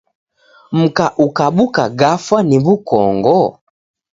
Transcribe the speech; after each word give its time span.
Mka 0.79 1.05
ukabuka 1.25 1.83
gafwa 1.99 2.39
ni 2.47 2.57
w'ukongo? 2.63 3.39